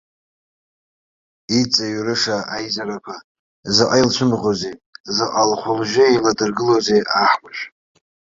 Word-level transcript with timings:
Иҵаҩрыша 1.59 2.37
аизарақәа, 2.55 3.15
заҟа 3.75 3.97
илцәымӷузеи, 4.01 4.75
заҟа 5.15 5.43
лхәы-лжьы 5.49 6.03
еиладыргылоузеи 6.09 7.01
аҳкәажә. 7.21 7.63